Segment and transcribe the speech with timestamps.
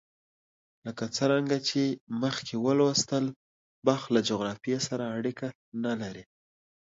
[0.85, 1.81] لکه څرنګه چې
[2.21, 3.25] مخکې ولوستل،
[3.87, 5.47] بخت له جغرافیې سره اړیکه
[5.83, 6.23] نه لري.